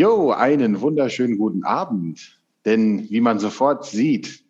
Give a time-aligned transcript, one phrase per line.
[0.00, 2.40] Jo, einen wunderschönen guten Abend.
[2.64, 4.42] Denn wie man sofort sieht,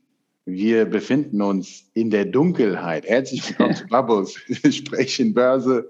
[0.45, 3.05] wir befinden uns in der Dunkelheit.
[3.05, 4.37] Herzlich willkommen zu Babos.
[4.47, 5.89] Wir sprechen Börse.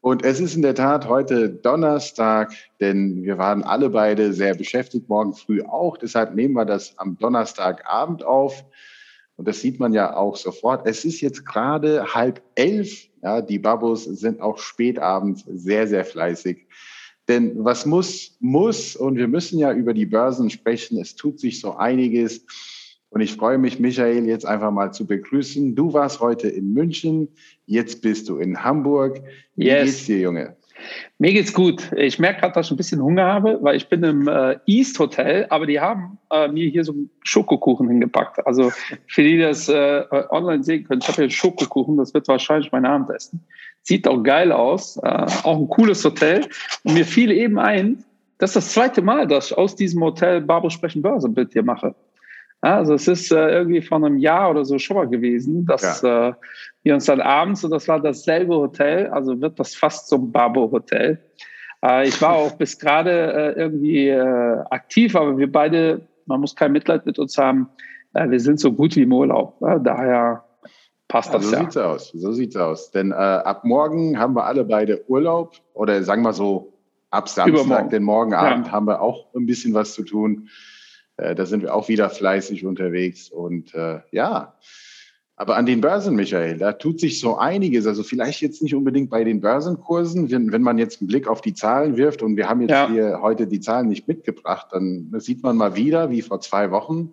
[0.00, 5.08] Und es ist in der Tat heute Donnerstag, denn wir waren alle beide sehr beschäftigt,
[5.08, 5.96] morgen früh auch.
[5.96, 8.64] Deshalb nehmen wir das am Donnerstagabend auf.
[9.34, 10.86] Und das sieht man ja auch sofort.
[10.86, 13.08] Es ist jetzt gerade halb elf.
[13.24, 16.68] Ja, die Babos sind auch spät abends sehr, sehr fleißig.
[17.28, 20.98] Denn was muss, muss, und wir müssen ja über die Börsen sprechen.
[20.98, 22.44] Es tut sich so einiges.
[23.08, 25.74] Und ich freue mich, Michael, jetzt einfach mal zu begrüßen.
[25.74, 27.28] Du warst heute in München,
[27.64, 29.22] jetzt bist du in Hamburg.
[29.56, 29.84] Wie yes.
[29.84, 30.56] geht's dir, Junge?
[31.18, 31.92] Mir geht's gut.
[31.96, 34.98] Ich merke gerade, dass ich ein bisschen Hunger habe, weil ich bin im äh, East
[34.98, 38.46] Hotel, aber die haben äh, mir hier so einen Schokokuchen hingepackt.
[38.46, 38.70] Also
[39.06, 42.28] für die, die das äh, online sehen können, ich habe hier einen Schokokuchen, das wird
[42.28, 43.44] wahrscheinlich mein Abendessen.
[43.82, 46.46] Sieht auch geil aus, äh, auch ein cooles Hotel.
[46.84, 48.04] Und mir fiel eben ein,
[48.38, 51.62] das ist das zweite Mal, dass ich aus diesem Hotel Barbo Sprechen Börse Bild hier
[51.62, 51.94] mache.
[52.64, 56.28] Also es ist äh, irgendwie vor einem Jahr oder so schon mal gewesen, dass ja.
[56.28, 56.34] äh,
[56.82, 61.18] wir uns dann abends, und das war dasselbe Hotel, also wird das fast zum Babo-Hotel.
[61.84, 66.56] Äh, ich war auch bis gerade äh, irgendwie äh, aktiv, aber wir beide, man muss
[66.56, 67.68] kein Mitleid mit uns haben,
[68.14, 69.58] äh, wir sind so gut wie im Urlaub.
[69.60, 70.42] daher
[71.08, 71.58] passt das so ja.
[71.58, 72.90] So sieht's aus, so sieht's aus.
[72.92, 76.72] Denn ab morgen haben wir alle beide Urlaub oder sagen wir so
[77.10, 77.90] ab Samstag, Übermorgen.
[77.90, 78.72] denn morgen Abend ja.
[78.72, 80.48] haben wir auch ein bisschen was zu tun.
[81.16, 83.30] Äh, da sind wir auch wieder fleißig unterwegs.
[83.30, 84.54] Und äh, ja,
[85.36, 87.86] aber an den Börsen, Michael, da tut sich so einiges.
[87.86, 91.40] Also vielleicht jetzt nicht unbedingt bei den Börsenkursen, wenn, wenn man jetzt einen Blick auf
[91.40, 92.88] die Zahlen wirft und wir haben jetzt ja.
[92.88, 97.12] hier heute die Zahlen nicht mitgebracht, dann sieht man mal wieder, wie vor zwei Wochen,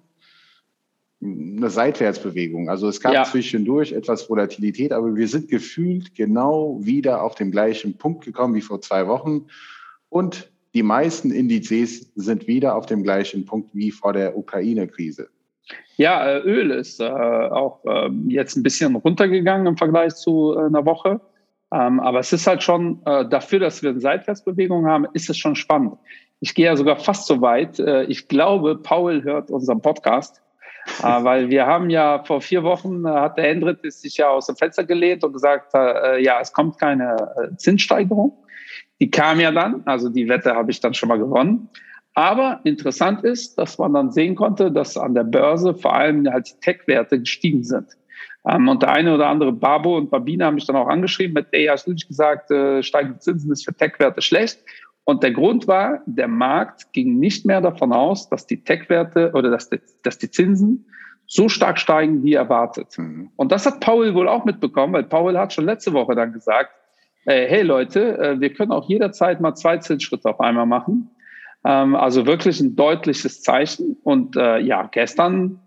[1.23, 2.69] eine Seitwärtsbewegung.
[2.69, 3.23] Also es gab ja.
[3.23, 8.61] zwischendurch etwas Volatilität, aber wir sind gefühlt genau wieder auf dem gleichen Punkt gekommen wie
[8.61, 9.47] vor zwei Wochen.
[10.09, 15.29] Und die meisten Indizes sind wieder auf dem gleichen Punkt wie vor der Ukraine-Krise.
[15.97, 20.65] Ja, äh, Öl ist äh, auch ähm, jetzt ein bisschen runtergegangen im Vergleich zu äh,
[20.65, 21.21] einer Woche.
[21.73, 25.55] Ähm, aber es ist halt schon dafür, dass wir eine Seitwärtsbewegung haben, ist es schon
[25.55, 25.93] spannend.
[26.41, 27.79] Ich gehe ja sogar fast so weit.
[28.09, 30.41] ich glaube, Paul hört unseren Podcast,
[31.01, 34.83] weil wir haben ja vor vier Wochen hat der Hendrit sich ja aus dem Fenster
[34.83, 37.15] gelehnt und gesagt, ja, es kommt keine
[37.55, 38.33] Zinssteigerung.
[39.01, 41.69] Die kam ja dann, also die Wette habe ich dann schon mal gewonnen.
[42.13, 46.49] Aber interessant ist, dass man dann sehen konnte, dass an der Börse vor allem halt
[46.49, 47.87] die Tech-Werte gestiegen sind.
[48.47, 51.47] Ähm, und der eine oder andere Babo und Babine haben mich dann auch angeschrieben mit,
[51.51, 54.59] ey, hast du nicht gesagt, äh, steigende Zinsen ist für Tech-Werte schlecht?
[55.03, 59.49] Und der Grund war, der Markt ging nicht mehr davon aus, dass die Tech-Werte oder
[59.49, 60.85] dass die, dass die Zinsen
[61.25, 62.97] so stark steigen, wie erwartet.
[62.97, 63.31] Mhm.
[63.35, 66.71] Und das hat Paul wohl auch mitbekommen, weil Paul hat schon letzte Woche dann gesagt,
[67.25, 71.09] äh, hey Leute, äh, wir können auch jederzeit mal zwei Zinsschritte auf einmal machen.
[71.63, 73.97] Ähm, also wirklich ein deutliches Zeichen.
[74.03, 75.59] Und äh, ja, gestern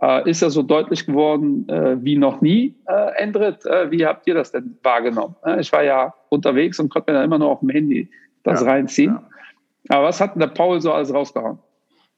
[0.00, 2.74] äh, ist er so deutlich geworden äh, wie noch nie.
[2.86, 5.36] Äh, Endrit, äh, wie habt ihr das denn wahrgenommen?
[5.58, 8.10] Ich war ja unterwegs und konnte mir dann immer nur auf dem Handy
[8.42, 9.12] das ja, reinziehen.
[9.12, 9.96] Ja.
[9.96, 11.58] Aber was hat denn der Paul so alles rausgehauen?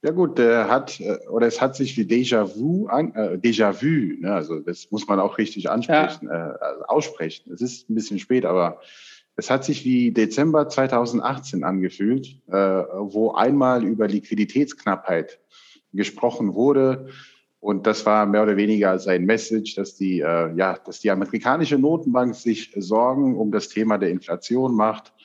[0.06, 4.60] Ja gut, der hat, äh, oder es hat sich wie Déjà-vu, äh, Déjà-vu, ne, also
[4.60, 6.52] das muss man auch richtig ansprechen, ja.
[6.52, 7.52] äh, also aussprechen.
[7.52, 8.80] Es ist ein bisschen spät, aber
[9.34, 15.40] es hat sich wie Dezember 2018 angefühlt, äh, wo einmal über Liquiditätsknappheit
[15.92, 17.08] gesprochen wurde.
[17.58, 21.78] Und das war mehr oder weniger sein Message, dass die, äh, ja, dass die amerikanische
[21.78, 25.15] Notenbank sich Sorgen um das Thema der Inflation macht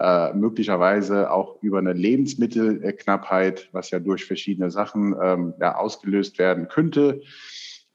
[0.00, 6.68] äh, möglicherweise auch über eine Lebensmittelknappheit, was ja durch verschiedene Sachen ähm, ja, ausgelöst werden
[6.68, 7.22] könnte.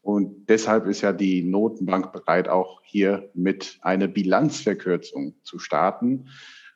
[0.01, 6.29] Und deshalb ist ja die Notenbank bereit, auch hier mit einer Bilanzverkürzung zu starten.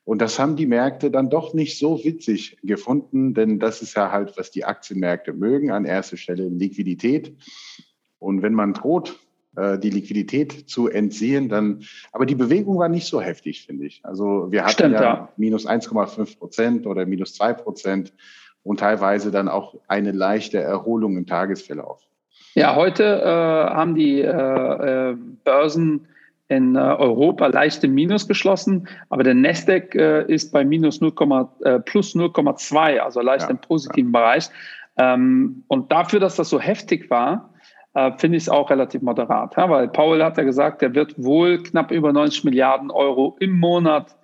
[0.04, 4.12] Und das haben die Märkte dann doch nicht so witzig gefunden, denn das ist ja
[4.12, 5.72] halt, was die Aktienmärkte mögen.
[5.72, 7.38] An erster Stelle Liquidität.
[8.20, 9.20] Und wenn man droht,
[9.56, 14.02] die Liquidität zu entziehen, dann, aber die Bewegung war nicht so heftig, finde ich.
[14.04, 18.14] Also wir hatten Stimmt, ja, ja, minus 1,5 Prozent oder minus 2 Prozent
[18.64, 22.02] und teilweise dann auch eine leichte Erholung im Tagesverlauf.
[22.56, 26.08] Ja, heute äh, haben die äh, äh Börsen
[26.50, 31.14] in äh, Europa leichte Minus geschlossen, aber der Nasdaq äh, ist bei minus 0,
[31.64, 34.12] äh, plus 0,2, also leicht ja, im positiven.
[34.12, 34.50] Bereich.
[34.98, 37.53] Ähm, und dafür, dass das so heftig war,
[37.94, 39.56] äh, finde ich es auch relativ moderat.
[39.56, 43.60] Ja, weil Paul hat ja gesagt, er wird wohl knapp über 90 Milliarden Euro im
[43.60, 44.16] Monat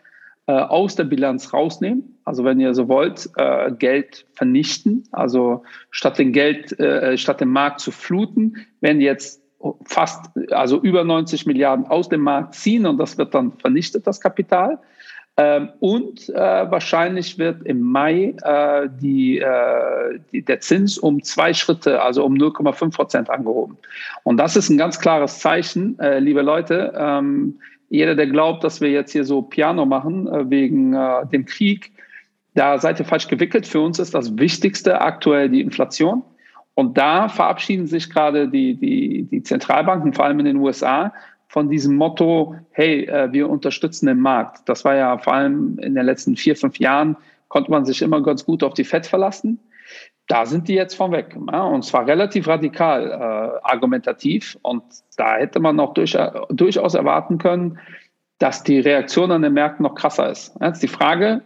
[0.48, 2.18] äh, aus der Bilanz rausnehmen.
[2.26, 5.04] Also wenn ihr so wollt, äh, Geld vernichten.
[5.12, 9.44] Also statt den Geld, äh, statt den Markt zu fluten, werden jetzt
[9.86, 14.22] fast, also über 90 Milliarden aus dem Markt ziehen und das wird dann vernichtet, das
[14.22, 14.80] Kapital.
[15.40, 21.54] Ähm, und äh, wahrscheinlich wird im Mai äh, die, äh, die, der Zins um zwei
[21.54, 23.78] Schritte, also um 0,5 Prozent angehoben.
[24.24, 26.94] Und das ist ein ganz klares Zeichen, äh, liebe Leute.
[26.94, 27.58] Ähm,
[27.88, 31.94] jeder, der glaubt, dass wir jetzt hier so Piano machen äh, wegen äh, dem Krieg,
[32.56, 33.66] da seid ihr falsch gewickelt.
[33.66, 36.22] Für uns ist das Wichtigste aktuell die Inflation.
[36.74, 41.14] Und da verabschieden sich gerade die, die, die Zentralbanken, vor allem in den USA,
[41.50, 44.70] von diesem Motto, hey, äh, wir unterstützen den Markt.
[44.70, 47.18] Das war ja vor allem in den letzten vier, fünf Jahren,
[47.48, 49.60] konnte man sich immer ganz gut auf die FED verlassen.
[50.28, 51.36] Da sind die jetzt von weg.
[51.36, 54.60] Und zwar relativ radikal äh, argumentativ.
[54.62, 54.84] Und
[55.18, 56.16] da hätte man auch durch,
[56.52, 57.80] durchaus erwarten können,
[58.38, 60.56] dass die Reaktion an den Märkten noch krasser ist.
[60.62, 61.42] Jetzt die Frage,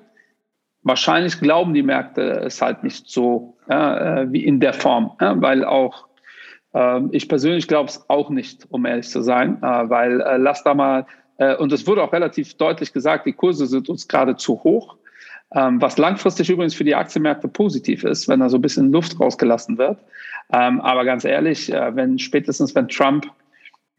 [0.82, 5.42] wahrscheinlich glauben die Märkte es halt nicht so ja, äh, wie in der Form, ja,
[5.42, 6.10] weil auch
[7.12, 10.74] ich persönlich glaube es auch nicht, um ehrlich zu sein, äh, weil äh, lass da
[10.74, 11.06] mal,
[11.38, 14.96] äh, und es wurde auch relativ deutlich gesagt, die Kurse sind uns gerade zu hoch,
[15.54, 19.20] ähm, was langfristig übrigens für die Aktienmärkte positiv ist, wenn da so ein bisschen Luft
[19.20, 20.00] rausgelassen wird.
[20.52, 23.28] Ähm, aber ganz ehrlich, wenn spätestens wenn Trump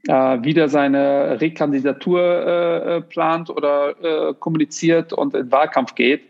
[0.06, 6.20] wieder seine Rekandidatur plant oder kommuniziert und in Wahlkampf geht,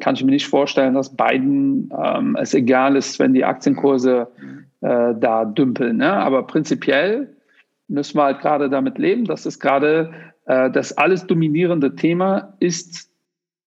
[0.00, 4.26] kann ich mir nicht vorstellen, dass Biden ähm, es egal ist, wenn die Aktienkurse
[4.80, 5.98] äh, da dümpeln.
[5.98, 6.12] Ne?
[6.12, 7.36] Aber prinzipiell
[7.88, 10.12] müssen wir halt gerade damit leben, dass es gerade
[10.46, 13.10] äh, das alles dominierende Thema ist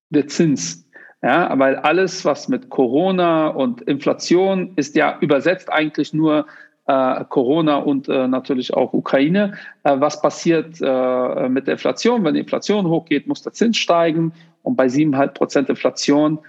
[0.10, 0.88] der Zins.
[1.22, 6.46] Ja, weil alles, was mit Corona und Inflation ist ja übersetzt eigentlich nur
[6.86, 9.54] äh, Corona und äh, natürlich auch Ukraine.
[9.84, 12.26] Äh, was passiert äh, mit der Inflation?
[12.26, 14.34] Wenn die Inflation hochgeht, muss der Zins steigen.
[14.64, 16.40] Und bei 7,5 Prozent Inflation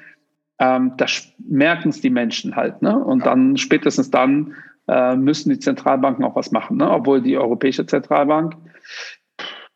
[0.58, 2.82] ähm, das merken es die Menschen halt.
[2.82, 2.96] Ne?
[2.96, 3.26] Und ja.
[3.26, 4.54] dann, spätestens dann,
[4.88, 6.90] äh, müssen die Zentralbanken auch was machen, ne?
[6.90, 8.54] obwohl die Europäische Zentralbank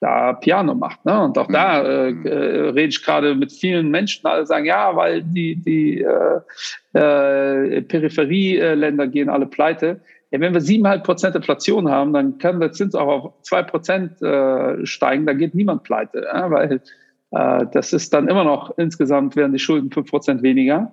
[0.00, 1.04] da Piano macht.
[1.04, 1.20] Ne?
[1.24, 1.52] Und auch mhm.
[1.52, 6.02] da äh, äh, rede ich gerade mit vielen Menschen, alle sagen, ja, weil die, die
[6.02, 10.00] äh, äh, Peripherieländer gehen alle pleite.
[10.30, 14.20] Ja, wenn wir siebeneinhalb Prozent Inflation haben, dann kann der Zins auch auf zwei Prozent
[14.20, 16.82] äh, steigen, da geht niemand pleite, weil
[17.30, 20.92] das ist dann immer noch, insgesamt werden die Schulden fünf Prozent weniger.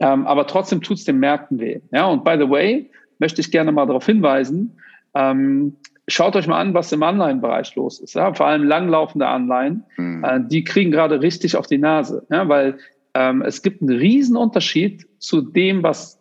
[0.00, 1.80] Ähm, aber trotzdem tut es den Märkten weh.
[1.92, 4.78] Ja, und by the way, möchte ich gerne mal darauf hinweisen,
[5.14, 5.76] ähm,
[6.06, 8.14] schaut euch mal an, was im Anleihenbereich los ist.
[8.14, 8.32] Ja?
[8.34, 10.24] Vor allem langlaufende Anleihen, mhm.
[10.24, 12.48] äh, die kriegen gerade richtig auf die Nase, ja?
[12.48, 12.78] weil
[13.14, 16.20] ähm, es gibt einen riesen Unterschied zu dem, was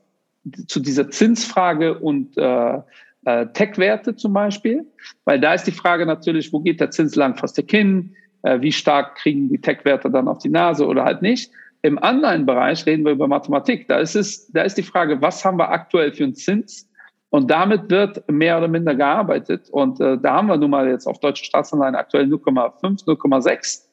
[0.68, 2.80] zu dieser Zinsfrage und äh,
[3.26, 4.86] äh, Tech-Werte zum Beispiel,
[5.26, 8.16] weil da ist die Frage natürlich, wo geht der Zins langfristig hin?
[8.48, 11.52] Äh, wie stark kriegen die Tech-Werte dann auf die Nase oder halt nicht.
[11.82, 13.88] Im Anleihenbereich reden wir über Mathematik.
[13.88, 16.90] Da ist es, da ist die Frage, was haben wir aktuell für einen Zins?
[17.30, 19.70] Und damit wird mehr oder minder gearbeitet.
[19.70, 23.84] Und äh, da haben wir nun mal jetzt auf deutsche Staatsanleihen aktuell 0,5, 0,6.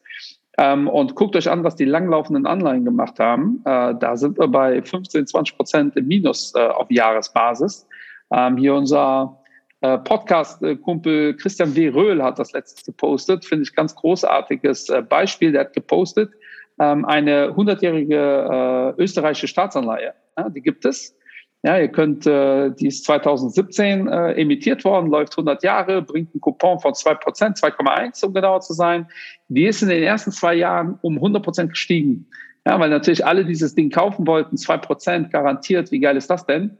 [0.56, 3.60] Ähm, und guckt euch an, was die langlaufenden Anleihen gemacht haben.
[3.64, 7.88] Äh, da sind wir bei 15, 20 Prozent im Minus äh, auf Jahresbasis.
[8.32, 9.40] Ähm, hier unser
[9.98, 11.88] Podcast-Kumpel Christian W.
[11.88, 15.52] Röhl hat das letztes gepostet, finde ich ganz großartiges äh, Beispiel.
[15.52, 16.32] Der hat gepostet
[16.80, 20.14] ähm, eine 100-jährige äh, österreichische Staatsanleihe.
[20.54, 21.16] Die gibt es.
[21.62, 26.40] Ja, ihr könnt, äh, die ist 2017 äh, emittiert worden, läuft 100 Jahre, bringt einen
[26.40, 29.06] Coupon von 2%, 2,1 um genauer zu sein.
[29.48, 32.26] Die ist in den ersten zwei Jahren um 100% gestiegen.
[32.66, 36.76] Ja, weil natürlich alle dieses Ding kaufen wollten, 2% garantiert, wie geil ist das denn?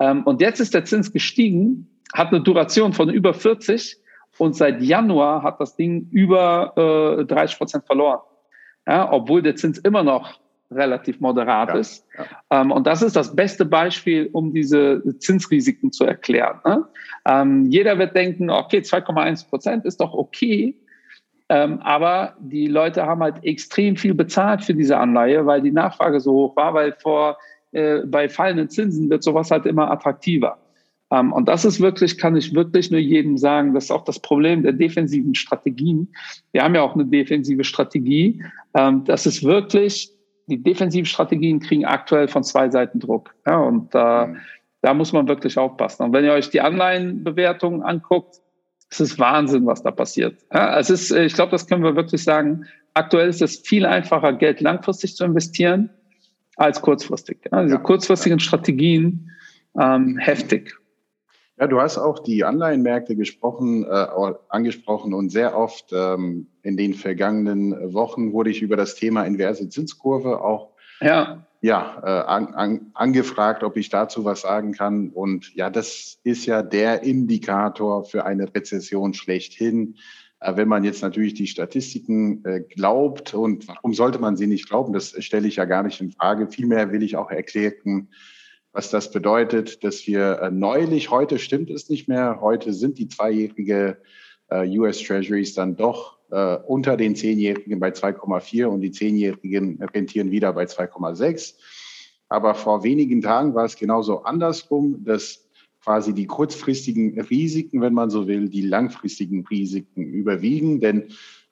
[0.00, 3.98] Ähm, und jetzt ist der Zins gestiegen hat eine Duration von über 40
[4.38, 8.20] und seit Januar hat das Ding über äh, 30 Prozent verloren.
[8.86, 10.38] Ja, obwohl der Zins immer noch
[10.70, 12.06] relativ moderat ja, ist.
[12.16, 12.60] Ja.
[12.60, 16.60] Ähm, und das ist das beste Beispiel, um diese Zinsrisiken zu erklären.
[16.64, 16.84] Ne?
[17.26, 20.76] Ähm, jeder wird denken, okay, 2,1 Prozent ist doch okay.
[21.48, 26.18] Ähm, aber die Leute haben halt extrem viel bezahlt für diese Anleihe, weil die Nachfrage
[26.18, 27.38] so hoch war, weil vor,
[27.70, 30.58] äh, bei fallenden Zinsen wird sowas halt immer attraktiver.
[31.10, 34.18] Ähm, und das ist wirklich, kann ich wirklich nur jedem sagen, das ist auch das
[34.18, 36.08] Problem der defensiven Strategien.
[36.52, 38.42] Wir haben ja auch eine defensive Strategie.
[38.74, 40.10] Ähm, das ist wirklich,
[40.46, 43.34] die defensiven Strategien kriegen aktuell von zwei Seiten Druck.
[43.46, 44.36] Ja, und äh, mhm.
[44.82, 46.04] da muss man wirklich aufpassen.
[46.04, 48.40] Und wenn ihr euch die Anleihenbewertungen anguckt,
[48.88, 50.36] es ist Wahnsinn, was da passiert.
[50.52, 52.64] Ja, es ist, ich glaube, das können wir wirklich sagen.
[52.94, 55.90] Aktuell ist es viel einfacher, Geld langfristig zu investieren
[56.56, 57.38] als kurzfristig.
[57.50, 59.30] Ja, diese kurzfristigen Strategien
[59.78, 60.74] ähm, heftig.
[61.58, 64.06] Ja, du hast auch die Anleihenmärkte gesprochen, äh,
[64.48, 69.68] angesprochen und sehr oft ähm, in den vergangenen Wochen wurde ich über das Thema inverse
[69.68, 71.46] Zinskurve auch ja.
[71.62, 75.08] Ja, äh, an, an, angefragt, ob ich dazu was sagen kann.
[75.08, 79.96] Und ja, das ist ja der Indikator für eine Rezession schlechthin.
[80.40, 84.68] Äh, wenn man jetzt natürlich die Statistiken äh, glaubt und warum sollte man sie nicht
[84.68, 86.48] glauben, das stelle ich ja gar nicht in Frage.
[86.48, 88.08] Vielmehr will ich auch erklären,
[88.76, 93.08] was das bedeutet, dass wir äh, neulich, heute stimmt es nicht mehr, heute sind die
[93.08, 93.98] zweijährige
[94.48, 96.18] US Treasuries dann doch
[96.66, 101.54] unter den zehnjährigen bei 2,4 und die zehnjährigen rentieren wieder bei 2,6.
[102.28, 105.48] Aber vor wenigen Tagen war es genauso andersrum, dass
[105.82, 111.08] quasi die kurzfristigen Risiken, wenn man so will, die langfristigen Risiken überwiegen, denn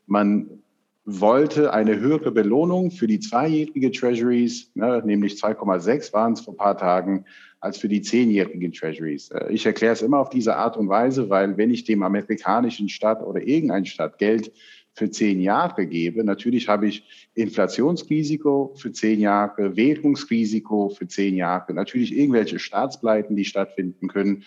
[0.07, 0.64] man
[1.05, 6.59] wollte eine höhere Belohnung für die zweijährige Treasuries, ne, nämlich 2,6 waren es vor ein
[6.59, 7.27] paar Tagen,
[7.61, 9.31] als für die zehnjährigen Treasuries.
[9.31, 12.89] Äh, ich erkläre es immer auf diese Art und Weise, weil wenn ich dem amerikanischen
[12.89, 14.53] Staat oder irgendein Staat Geld
[14.95, 16.25] für zehn Jahre gebe.
[16.25, 23.45] Natürlich habe ich Inflationsrisiko für zehn Jahre, Währungsrisiko für zehn Jahre, natürlich irgendwelche Staatspleiten, die
[23.45, 24.45] stattfinden können.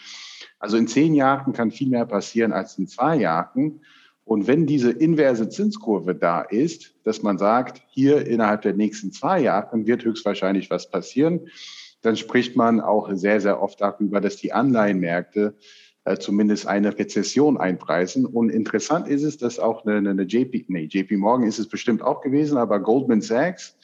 [0.57, 3.81] Also in zehn Jahren kann viel mehr passieren als in zwei Jahren.
[4.27, 9.39] Und wenn diese inverse Zinskurve da ist, dass man sagt, hier innerhalb der nächsten zwei
[9.39, 11.47] Jahre wird höchstwahrscheinlich was passieren,
[12.01, 15.55] dann spricht man auch sehr, sehr oft darüber, dass die Anleihenmärkte
[16.03, 18.25] äh, zumindest eine Rezession einpreisen.
[18.25, 22.01] Und interessant ist es, dass auch eine, eine JP, nee, JP Morgan ist es bestimmt
[22.01, 23.77] auch gewesen, aber Goldman Sachs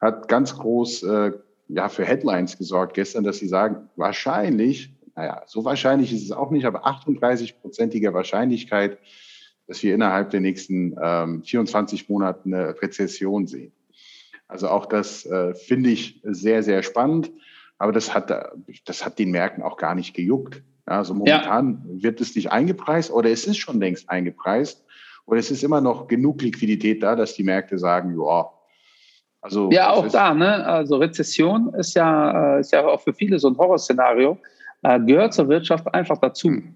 [0.00, 1.32] hat ganz groß äh,
[1.68, 6.50] ja, für Headlines gesorgt gestern, dass sie sagen, wahrscheinlich, naja, so wahrscheinlich ist es auch
[6.50, 8.98] nicht, aber 38-prozentiger Wahrscheinlichkeit,
[9.66, 13.72] dass wir innerhalb der nächsten ähm, 24 Monate eine Rezession sehen.
[14.48, 17.32] Also auch das äh, finde ich sehr, sehr spannend.
[17.78, 18.32] Aber das hat,
[18.84, 20.62] das hat den Märkten auch gar nicht gejuckt.
[20.86, 22.02] Also momentan ja.
[22.04, 24.84] wird es nicht eingepreist oder es ist schon längst eingepreist
[25.26, 28.50] oder es ist immer noch genug Liquidität da, dass die Märkte sagen, ja,
[29.40, 30.64] also ja, auch da, ne?
[30.64, 34.38] Also Rezession ist ja, äh, ist ja auch für viele so ein Horrorszenario,
[34.82, 36.48] äh, gehört zur Wirtschaft einfach dazu.
[36.48, 36.74] Hm.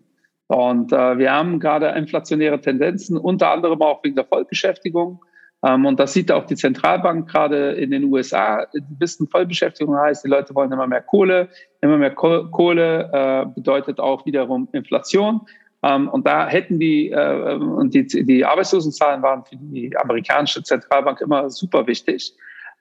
[0.50, 5.25] Und äh, wir haben gerade inflationäre Tendenzen, unter anderem auch wegen der Vollbeschäftigung.
[5.64, 8.66] Ähm, und das sieht auch die Zentralbank gerade in den USA.
[8.75, 11.50] Die wissen, Vollbeschäftigung heißt, die Leute wollen immer mehr Kohle.
[11.83, 15.42] Immer mehr Kohle äh, bedeutet auch wiederum Inflation.
[15.85, 21.21] Ähm, und da hätten die, äh, und die, die Arbeitslosenzahlen waren für die amerikanische Zentralbank
[21.21, 22.35] immer super wichtig.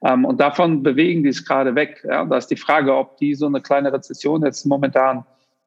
[0.03, 2.03] Ähm, und davon bewegen die es gerade weg.
[2.03, 5.23] Ja, da ist die Frage, ob die so eine kleine Rezession jetzt momentan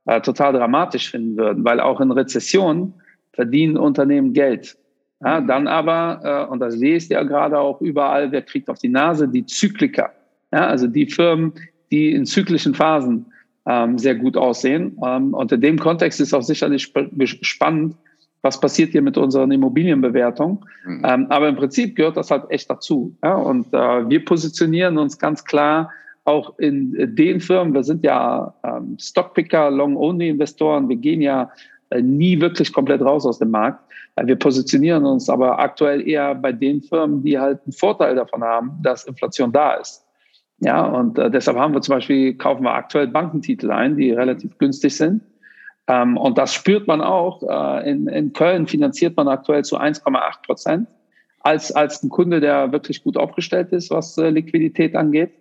[0.06, 2.94] äh, total dramatisch finden würden, weil auch in Rezessionen
[3.32, 4.76] verdienen Unternehmen Geld.
[5.24, 8.88] Ja, dann aber, äh, und das lest ja gerade auch überall, wer kriegt auf die
[8.88, 10.10] Nase, die Zykliker.
[10.52, 11.52] Ja, also die Firmen,
[11.92, 13.26] die in zyklischen Phasen
[13.66, 14.98] ähm, sehr gut aussehen.
[15.04, 17.06] Ähm, und in dem Kontext ist auch sicherlich sp
[17.42, 17.94] spannend,
[18.42, 20.58] was passiert hier mit unseren Immobilienbewertungen.
[20.84, 21.02] Mhm.
[21.04, 23.16] Ähm, aber im Prinzip gehört das halt echt dazu.
[23.22, 23.34] Ja?
[23.34, 25.92] Und äh, wir positionieren uns ganz klar
[26.24, 27.74] auch in den Firmen.
[27.74, 30.88] Wir sind ja ähm, Stockpicker, Long-Only-Investoren.
[30.88, 31.50] Wir gehen ja
[31.90, 33.82] äh, nie wirklich komplett raus aus dem Markt.
[34.16, 38.42] Äh, wir positionieren uns aber aktuell eher bei den Firmen, die halt einen Vorteil davon
[38.42, 40.04] haben, dass Inflation da ist.
[40.60, 44.56] Ja, und äh, deshalb haben wir zum Beispiel, kaufen wir aktuell Bankentitel ein, die relativ
[44.58, 45.22] günstig sind.
[45.88, 47.42] Ähm, und das spürt man auch.
[47.42, 50.88] Äh, in, in Köln finanziert man aktuell zu 1,8 Prozent
[51.40, 55.32] als, als ein Kunde, der wirklich gut aufgestellt ist, was äh, Liquidität angeht.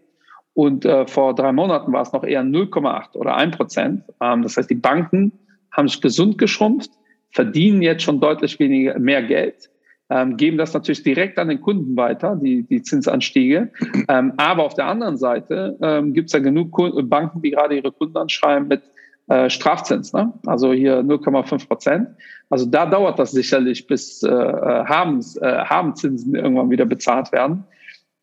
[0.54, 4.04] Und äh, vor drei Monaten war es noch eher 0,8 oder 1 Prozent.
[4.22, 5.32] Ähm, das heißt, die Banken
[5.72, 6.92] haben sich gesund geschrumpft,
[7.32, 9.70] verdienen jetzt schon deutlich weniger, mehr Geld,
[10.12, 13.72] ähm, geben das natürlich direkt an den Kunden weiter, die, die Zinsanstiege.
[14.10, 16.78] Ähm, aber auf der anderen Seite ähm, gibt es ja genug
[17.10, 18.82] Banken, die gerade ihre Kunden anschreiben mit
[19.30, 20.34] äh, Strafzins, ne?
[20.46, 22.10] also hier 0,5 Prozent.
[22.50, 27.64] Also da dauert das sicherlich, bis äh, äh Habens, äh, Habenzinsen irgendwann wieder bezahlt werden.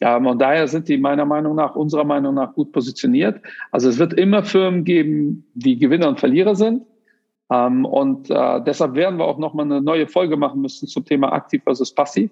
[0.00, 3.40] Ja, und daher sind die meiner Meinung nach, unserer Meinung nach gut positioniert.
[3.72, 6.82] Also es wird immer Firmen geben, die Gewinner und Verlierer sind.
[7.50, 11.32] Ähm, und äh, deshalb werden wir auch nochmal eine neue Folge machen müssen zum Thema
[11.32, 12.30] aktiv versus passiv,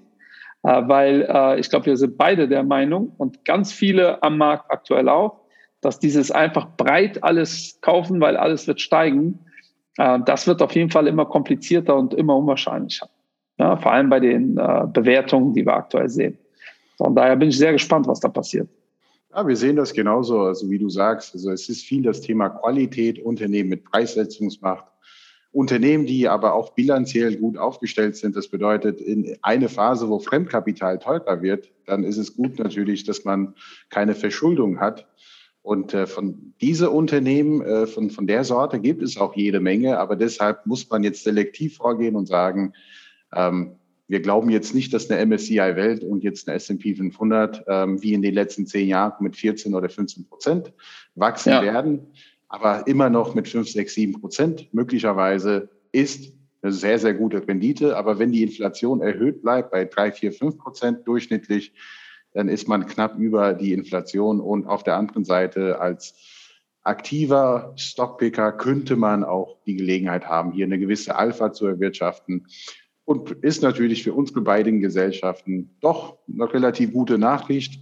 [0.63, 4.71] äh, weil äh, ich glaube, wir sind beide der Meinung und ganz viele am Markt
[4.71, 5.41] aktuell auch,
[5.81, 9.41] dass dieses einfach breit alles kaufen, weil alles wird steigen,
[9.97, 13.09] äh, das wird auf jeden Fall immer komplizierter und immer unwahrscheinlicher.
[13.59, 16.39] Ja, vor allem bei den äh, Bewertungen, die wir aktuell sehen.
[16.97, 18.69] Von daher bin ich sehr gespannt, was da passiert.
[19.35, 21.35] Ja, wir sehen das genauso, also wie du sagst.
[21.35, 24.87] Also es ist viel das Thema Qualität, Unternehmen mit Preissetzungsmacht
[25.57, 28.37] Unternehmen, die aber auch bilanziell gut aufgestellt sind.
[28.37, 33.25] Das bedeutet, in eine Phase, wo Fremdkapital teurer wird, dann ist es gut natürlich, dass
[33.25, 33.55] man
[33.88, 35.07] keine Verschuldung hat.
[35.62, 39.99] Und äh, von diese Unternehmen, äh, von, von der Sorte gibt es auch jede Menge.
[39.99, 42.75] Aber deshalb muss man jetzt selektiv vorgehen und sagen,
[43.35, 43.76] ähm,
[44.09, 48.13] wir glauben jetzt nicht, dass eine MSCI Welt und jetzt eine S&P 500 ähm, wie
[48.13, 50.73] in den letzten zehn Jahren mit 14 oder 15 Prozent
[51.15, 51.63] wachsen ja.
[51.63, 52.07] werden
[52.49, 56.33] aber immer noch mit 5, 6, 7 Prozent möglicherweise ist
[56.63, 57.97] eine sehr, sehr gute Rendite.
[57.97, 61.73] Aber wenn die Inflation erhöht bleibt bei drei, vier, fünf Prozent durchschnittlich,
[62.33, 64.41] dann ist man knapp über die Inflation.
[64.41, 66.15] Und auf der anderen Seite als
[66.83, 72.47] aktiver Stockpicker könnte man auch die Gelegenheit haben, hier eine gewisse Alpha zu erwirtschaften.
[73.07, 77.81] Und ist natürlich für unsere beiden Gesellschaften doch eine relativ gute Nachricht.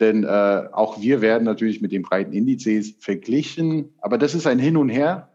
[0.00, 3.92] Denn äh, auch wir werden natürlich mit den breiten Indizes verglichen.
[4.00, 5.28] Aber das ist ein Hin und Her.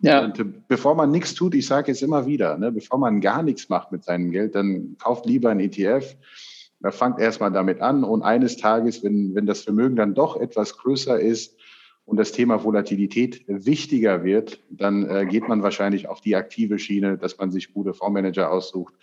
[0.00, 0.24] Ja.
[0.24, 3.42] Und äh, bevor man nichts tut, ich sage es immer wieder, ne, bevor man gar
[3.42, 6.16] nichts macht mit seinem Geld, dann kauft lieber ein ETF.
[6.80, 10.76] Da fangt erstmal damit an und eines Tages, wenn, wenn das Vermögen dann doch etwas
[10.76, 11.55] größer ist
[12.06, 17.18] und das Thema Volatilität wichtiger wird, dann äh, geht man wahrscheinlich auf die aktive Schiene,
[17.18, 18.94] dass man sich gute Fondsmanager aussucht.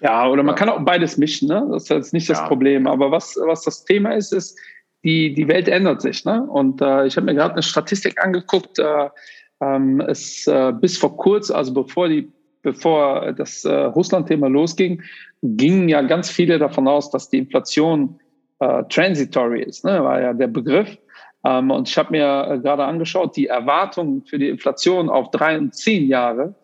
[0.00, 0.58] Ja, oder man ja.
[0.58, 1.66] kann auch beides mischen, ne?
[1.70, 2.46] Das ist jetzt nicht das ja.
[2.46, 2.86] Problem.
[2.86, 4.58] Aber was, was das Thema ist, ist,
[5.04, 6.24] die, die Welt ändert sich.
[6.24, 6.42] Ne?
[6.42, 9.10] Und äh, ich habe mir gerade eine Statistik angeguckt, äh,
[9.60, 12.32] ähm, es äh, bis vor kurz, also bevor die
[12.62, 15.02] bevor das äh, Russland-Thema losging,
[15.42, 18.18] gingen ja ganz viele davon aus, dass die Inflation
[18.58, 20.02] äh, transitory ist, ne?
[20.02, 20.96] war ja der Begriff.
[21.44, 25.58] Ähm, und ich habe mir äh, gerade angeschaut, die Erwartung für die Inflation auf drei
[25.58, 26.54] und zehn Jahre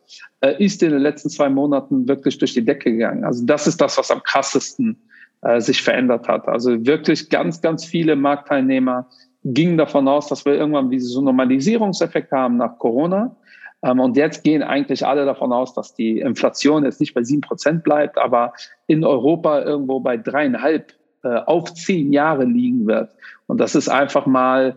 [0.41, 3.25] äh, ist in den letzten zwei Monaten wirklich durch die Decke gegangen.
[3.25, 4.99] Also das ist das, was am krassesten
[5.43, 6.49] äh, sich verändert hat.
[6.49, 9.09] Also wirklich ganz, ganz viele Marktteilnehmer
[9.45, 13.37] gingen davon aus, dass wir irgendwann diesen Normalisierungseffekt haben nach Corona.
[13.83, 17.41] Ähm, und jetzt gehen eigentlich alle davon aus, dass die Inflation jetzt nicht bei sieben
[17.43, 18.53] Prozent bleibt, aber
[18.87, 23.11] in Europa irgendwo bei dreieinhalb äh, auf zehn Jahre liegen wird.
[23.47, 24.77] Und das ist einfach mal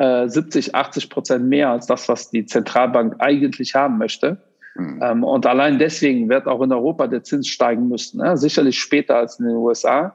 [0.00, 4.40] 70, 80 Prozent mehr als das, was die Zentralbank eigentlich haben möchte.
[4.76, 5.24] Mhm.
[5.24, 8.18] und allein deswegen wird auch in Europa der Zins steigen müssen.
[8.18, 8.36] Ne?
[8.36, 10.14] Sicherlich später als in den USA.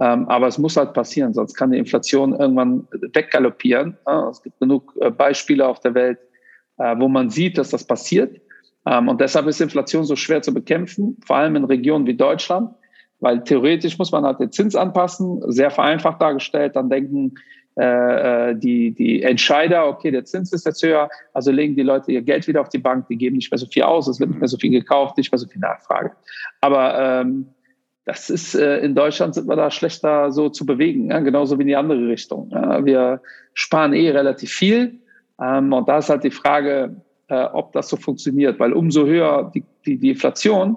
[0.00, 3.98] Ähm, aber es muss halt passieren, sonst kann die Inflation irgendwann weggaloppieren.
[4.30, 6.18] Es gibt genug äh, Beispiele auf der Welt,
[6.78, 8.40] äh, wo man sieht, dass das passiert.
[8.86, 12.74] Ähm, und deshalb ist Inflation so schwer zu bekämpfen, vor allem in Regionen wie Deutschland,
[13.20, 17.34] weil theoretisch muss man halt den Zins anpassen, sehr vereinfacht dargestellt, dann denken
[17.76, 22.22] äh, die, die Entscheider, okay, der Zins ist jetzt höher, also legen die Leute ihr
[22.22, 24.40] Geld wieder auf die Bank, die geben nicht mehr so viel aus, es wird nicht
[24.40, 26.12] mehr so viel gekauft, nicht mehr so viel Nachfrage.
[26.60, 27.46] Aber ähm,
[28.04, 31.62] das ist äh, in Deutschland sind wir da schlechter so zu bewegen, ja, genauso wie
[31.62, 32.50] in die andere Richtung.
[32.50, 32.84] Ja.
[32.84, 33.20] Wir
[33.54, 34.98] sparen eh relativ viel
[35.40, 36.96] ähm, und da ist halt die Frage,
[37.28, 40.76] äh, ob das so funktioniert, weil umso höher die, die, die Inflation,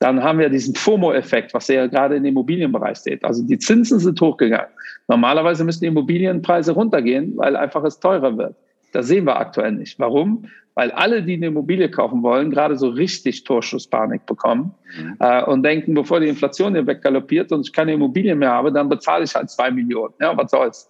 [0.00, 3.22] dann haben wir diesen FOMO-Effekt, was ja gerade in Immobilienbereich steht.
[3.22, 4.70] Also die Zinsen sind hochgegangen.
[5.08, 8.56] Normalerweise müssen die Immobilienpreise runtergehen, weil einfach es teurer wird.
[8.92, 9.98] Das sehen wir aktuell nicht.
[9.98, 10.46] Warum?
[10.74, 15.16] Weil alle, die eine Immobilie kaufen wollen, gerade so richtig Torschusspanik bekommen mhm.
[15.18, 18.88] äh, und denken, bevor die Inflation hier weggaloppiert und ich keine Immobilie mehr habe, dann
[18.88, 20.14] bezahle ich halt zwei Millionen.
[20.18, 20.89] Ja, was soll's?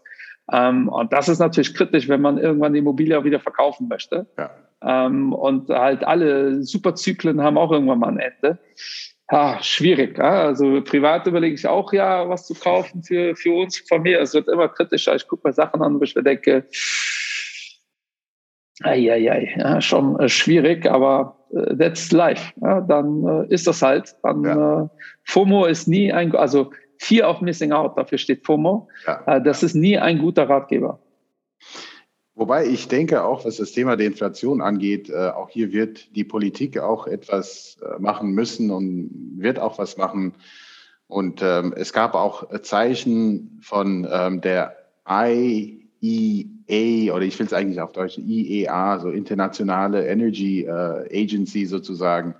[0.52, 4.26] Ähm, und das ist natürlich kritisch, wenn man irgendwann die Immobilie auch wieder verkaufen möchte.
[4.38, 4.50] Ja.
[4.82, 8.58] Ähm, und halt alle Superzyklen haben auch irgendwann mal ein Ende.
[9.28, 10.18] Ah, schwierig.
[10.18, 10.42] Ja?
[10.42, 14.20] Also privat überlege ich auch ja, was zu kaufen für, für uns, von mir.
[14.20, 15.14] Es wird immer kritischer.
[15.14, 16.66] Ich gucke mir Sachen an, wo ich mir denke,
[18.82, 22.52] Eieiei, ja, schon äh, schwierig, aber äh, that's life.
[22.62, 24.16] Ja, dann äh, ist das halt.
[24.22, 24.82] Dann, ja.
[24.82, 24.88] äh,
[25.24, 28.86] FOMO ist nie ein, also Fear of Missing Out, dafür steht FOMO.
[29.06, 29.22] Ja.
[29.26, 31.00] Äh, das ist nie ein guter Ratgeber.
[32.34, 36.24] Wobei ich denke auch, was das Thema der Inflation angeht, äh, auch hier wird die
[36.24, 40.34] Politik auch etwas äh, machen müssen und wird auch was machen.
[41.06, 44.76] Und ähm, es gab auch Zeichen von ähm, der
[45.08, 52.34] IEA oder ich will es eigentlich auf Deutsch IEA, so Internationale Energy Agency sozusagen.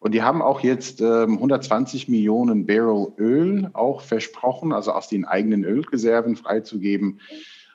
[0.00, 5.24] Und die haben auch jetzt ähm, 120 Millionen Barrel Öl auch versprochen, also aus den
[5.24, 7.20] eigenen Ölreserven freizugeben.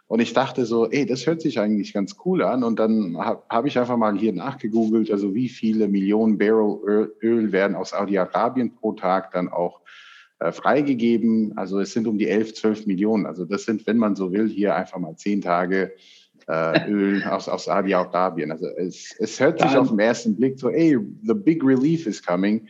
[0.08, 2.64] Und ich dachte so, ey, das hört sich eigentlich ganz cool an.
[2.64, 7.52] Und dann habe hab ich einfach mal hier nachgegoogelt, also wie viele Millionen Barrel Öl,
[7.52, 9.82] werden aus Saudi-Arabien pro Tag dann auch
[10.40, 11.58] äh, freigegeben.
[11.58, 13.26] Also es sind um die 11, 12 Millionen.
[13.26, 15.94] Also das sind, wenn man so will, hier einfach mal zehn Tage
[16.48, 18.52] äh, Öl aus, aus Saudi-Arabien.
[18.52, 22.24] Also es, es hört sich auf den ersten Blick so, ey, the big relief is
[22.24, 22.68] coming.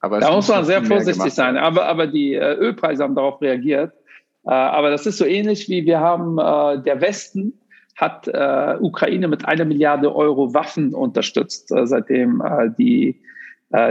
[0.00, 1.56] Aber da muss man sehr vorsichtig sein.
[1.56, 3.92] Aber, aber die äh, Ölpreise haben darauf reagiert.
[4.44, 7.54] Äh, aber das ist so ähnlich wie wir haben, äh, der Westen
[7.94, 8.26] hat
[8.80, 12.42] Ukraine mit einer Milliarde Euro Waffen unterstützt, seitdem
[12.76, 13.20] die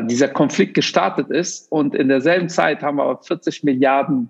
[0.01, 1.71] dieser Konflikt gestartet ist.
[1.71, 4.29] Und in derselben Zeit haben wir 40 Milliarden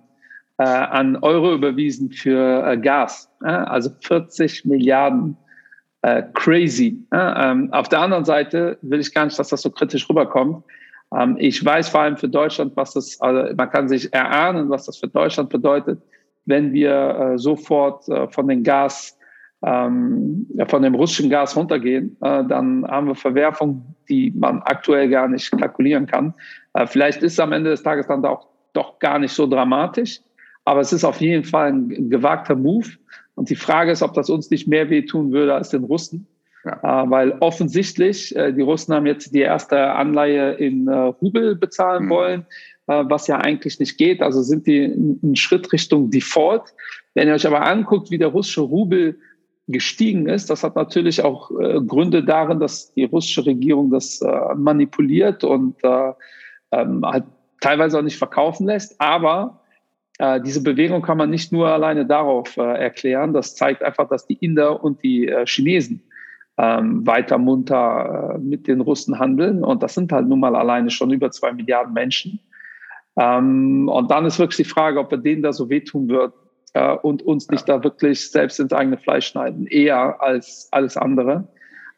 [0.61, 3.29] äh, an Euro überwiesen für äh, Gas.
[3.39, 5.37] also 40 Milliarden
[6.03, 7.03] äh, crazy.
[7.11, 10.63] Ähm, auf der anderen Seite will ich gar nicht, dass das so kritisch rüberkommt.
[11.15, 14.85] Ähm, ich weiß vor allem für Deutschland, was das, also man kann sich erahnen, was
[14.85, 16.01] das für Deutschland bedeutet,
[16.45, 16.91] wenn wir
[17.33, 19.17] äh, sofort äh, von den Gas
[19.63, 25.27] ähm, von dem russischen Gas runtergehen, äh, dann haben wir Verwerfungen, die man aktuell gar
[25.27, 26.33] nicht kalkulieren kann.
[26.73, 30.19] Äh, vielleicht ist es am Ende des Tages dann auch doch gar nicht so dramatisch,
[30.65, 32.87] aber es ist auf jeden Fall ein gewagter Move.
[33.35, 36.27] Und die Frage ist, ob das uns nicht mehr wehtun würde als den Russen.
[36.63, 37.03] Ja.
[37.03, 42.05] Äh, weil offensichtlich, äh, die Russen haben jetzt die erste Anleihe in äh, Rubel bezahlen
[42.05, 42.09] mhm.
[42.09, 42.45] wollen,
[42.87, 44.21] was ja eigentlich nicht geht.
[44.21, 46.73] Also sind die einen Schritt Richtung Default.
[47.13, 49.17] Wenn ihr euch aber anguckt, wie der russische Rubel
[49.67, 50.49] gestiegen ist.
[50.49, 51.51] Das hat natürlich auch
[51.87, 54.19] Gründe darin, dass die russische Regierung das
[54.57, 56.11] manipuliert und äh,
[56.71, 57.23] ähm, halt
[57.61, 58.99] teilweise auch nicht verkaufen lässt.
[58.99, 59.60] Aber
[60.43, 63.33] diese Bewegung kann man nicht nur alleine darauf äh, erklären.
[63.33, 66.03] Das zeigt einfach, dass die Inder und die äh, Chinesen
[66.57, 69.63] ähm, weiter munter mit den Russen handeln.
[69.63, 72.39] Und das sind halt nun mal alleine schon über zwei Milliarden Menschen.
[73.17, 76.33] Ähm, und dann ist wirklich die Frage, ob er denen da so wehtun wird,
[76.73, 81.47] äh, und uns nicht da wirklich selbst ins eigene Fleisch schneiden, eher als alles andere.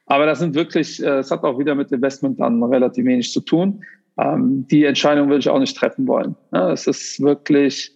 [0.06, 3.42] Aber das sind wirklich, äh, es hat auch wieder mit Investment dann relativ wenig zu
[3.42, 3.84] tun.
[4.18, 6.36] Ähm, die Entscheidung würde ich auch nicht treffen wollen.
[6.52, 7.96] Es ist wirklich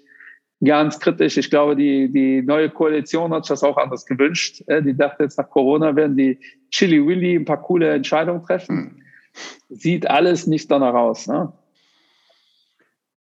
[0.64, 1.38] ganz kritisch.
[1.38, 4.64] Ich glaube, die, die neue Koalition hat sich das auch anders gewünscht.
[4.68, 6.40] Die dachte jetzt nach Corona werden die
[6.72, 8.78] Chili Willy ein paar coole Entscheidungen treffen.
[8.78, 9.02] Hm.
[9.70, 11.28] Sieht alles nicht danach aus.
[11.28, 11.54] Ne?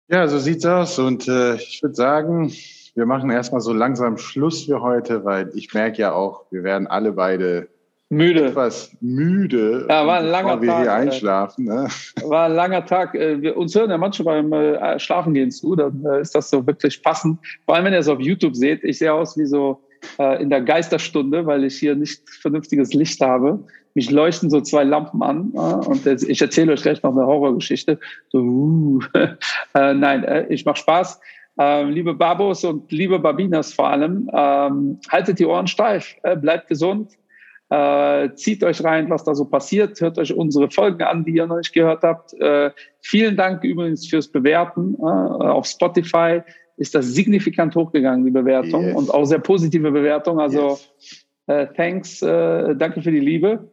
[0.09, 0.99] Ja, so sieht's aus.
[0.99, 2.53] Und äh, ich würde sagen,
[2.95, 6.87] wir machen erstmal so langsam Schluss für heute, weil ich merke ja auch, wir werden
[6.87, 7.69] alle beide
[8.09, 8.47] müde.
[8.47, 11.65] etwas müde, ja, war ein langer wir Tag, hier einschlafen.
[11.65, 11.89] Ne?
[12.25, 13.15] War ein langer Tag.
[13.15, 16.51] Äh, wir, uns hören ja manche beim äh, Schlafen gehen zu, dann äh, ist das
[16.51, 17.39] so wirklich passend.
[17.65, 19.81] Vor allem, wenn ihr es auf YouTube seht, ich sehe aus wie so
[20.39, 23.65] in der Geisterstunde, weil ich hier nicht vernünftiges Licht habe.
[23.95, 27.99] Mich leuchten so zwei Lampen an und ich erzähle euch gleich noch eine Horrorgeschichte.
[28.29, 29.01] So, uh.
[29.75, 31.21] nein, ich mache Spaß.
[31.59, 36.67] Ähm, liebe Babos und liebe Babinas vor allem, ähm, haltet die Ohren steif, äh, bleibt
[36.69, 37.13] gesund,
[37.71, 41.47] äh, zieht euch rein, was da so passiert, hört euch unsere Folgen an, die ihr
[41.47, 42.35] noch nicht gehört habt.
[42.35, 44.97] Äh, vielen Dank übrigens fürs Bewerten.
[45.01, 46.43] Äh, auf Spotify
[46.77, 48.97] ist das signifikant hochgegangen, die Bewertung, yes.
[48.97, 50.41] und auch sehr positive Bewertung.
[50.41, 51.27] Also yes.
[51.47, 53.71] Äh, thanks, äh, danke für die Liebe.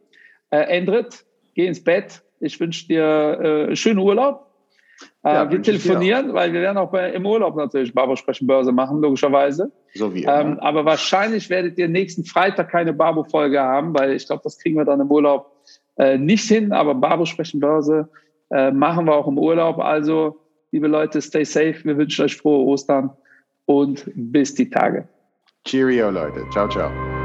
[0.50, 1.24] Endrit,
[1.54, 2.22] geh ins Bett.
[2.38, 4.51] Ich wünsche dir schönen Urlaub
[5.24, 8.72] ja, äh, wir telefonieren, weil wir werden auch bei, im Urlaub natürlich Barbo sprechen Börse
[8.72, 9.70] machen, logischerweise.
[9.94, 14.42] So wie ähm, aber wahrscheinlich werdet ihr nächsten Freitag keine Barbo-Folge haben, weil ich glaube,
[14.44, 15.52] das kriegen wir dann im Urlaub
[15.96, 16.72] äh, nicht hin.
[16.72, 18.08] Aber Barbo sprechen Börse
[18.50, 19.78] äh, machen wir auch im Urlaub.
[19.78, 20.40] Also,
[20.72, 21.76] liebe Leute, stay safe.
[21.84, 23.10] Wir wünschen euch frohe Ostern
[23.66, 25.08] und bis die Tage.
[25.64, 26.44] Cheerio, Leute.
[26.50, 27.21] Ciao, ciao.